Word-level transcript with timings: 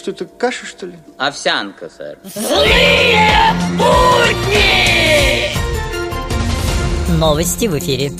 Что 0.00 0.12
это, 0.12 0.24
каша, 0.24 0.64
что 0.64 0.86
ли? 0.86 0.94
Овсянка, 1.18 1.90
сэр. 1.94 2.16
Злые 2.34 3.52
будни! 3.72 5.54
Новости 7.18 7.66
в 7.66 7.78
эфире. 7.78 8.10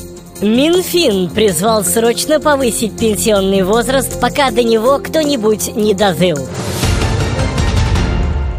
Минфин 0.42 1.30
призвал 1.30 1.82
срочно 1.82 2.38
повысить 2.38 2.98
пенсионный 2.98 3.62
возраст, 3.62 4.20
пока 4.20 4.50
до 4.50 4.62
него 4.62 4.98
кто-нибудь 4.98 5.74
не 5.74 5.94
дозыл. 5.94 6.36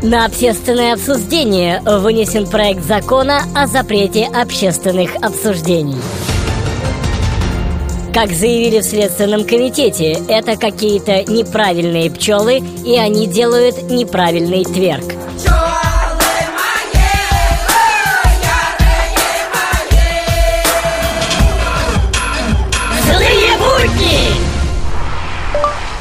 На 0.01 0.25
общественное 0.25 0.95
обсуждение 0.95 1.79
вынесен 1.81 2.47
проект 2.47 2.83
закона 2.83 3.43
о 3.53 3.67
запрете 3.67 4.25
общественных 4.33 5.15
обсуждений. 5.17 6.01
Как 8.13 8.29
заявили 8.31 8.81
в 8.81 8.83
Следственном 8.83 9.45
комитете, 9.45 10.17
это 10.27 10.57
какие-то 10.57 11.23
неправильные 11.31 12.11
пчелы, 12.11 12.57
и 12.85 12.97
они 12.97 13.25
делают 13.25 13.89
неправильный 13.89 14.65
тверк. 14.65 15.05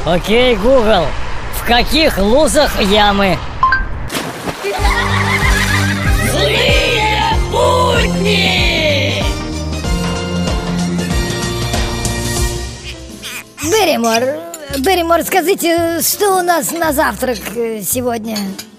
Окей, 0.05 0.57
Google, 0.57 1.07
в 1.55 1.65
каких 1.65 2.19
лузах 2.19 2.83
ямы? 2.83 3.39
Берримор, 13.91 14.23
Берримор, 14.79 15.25
скажите, 15.25 16.01
что 16.01 16.39
у 16.39 16.43
нас 16.43 16.71
на 16.71 16.93
завтрак 16.93 17.39
э, 17.57 17.83
сегодня? 17.83 18.37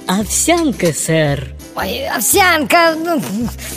Овсянка, 0.08 0.94
сэр. 0.94 1.50
Ой, 1.76 2.08
овсянка, 2.08 2.96
ну, 2.96 3.22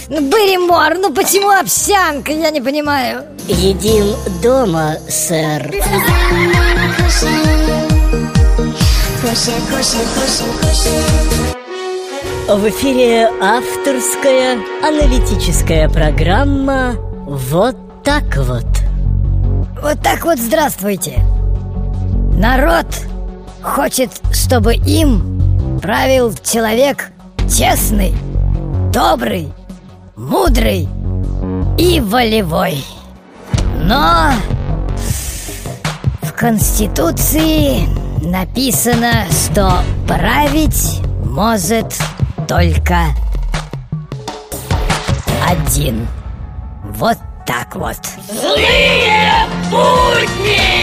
ну, 0.08 0.20
Берримор, 0.20 0.96
ну 0.96 1.12
почему 1.12 1.50
овсянка, 1.50 2.30
я 2.30 2.50
не 2.50 2.60
понимаю. 2.60 3.24
Едим 3.48 4.14
дома, 4.44 4.94
сэр. 5.08 5.74
В 12.46 12.68
эфире 12.68 13.28
авторская 13.40 14.58
аналитическая 14.84 15.88
программа 15.88 16.94
«Вот 17.26 17.76
так 18.04 18.36
вот». 18.36 18.83
Вот 19.80 20.00
так 20.02 20.24
вот 20.24 20.38
здравствуйте. 20.38 21.22
Народ 22.36 22.86
хочет, 23.62 24.10
чтобы 24.32 24.74
им 24.74 25.78
правил 25.82 26.32
человек 26.42 27.10
честный, 27.50 28.14
добрый, 28.92 29.52
мудрый 30.16 30.88
и 31.76 32.00
волевой. 32.00 32.84
Но 33.82 34.30
в 36.22 36.32
Конституции 36.32 37.86
написано, 38.24 39.26
что 39.30 39.82
править 40.08 41.00
может 41.24 41.94
только 42.48 43.08
один. 45.46 46.06
Вот 46.96 47.18
так 47.46 47.74
вот. 47.76 47.96
Злые 48.28 49.46
путни! 49.70 50.73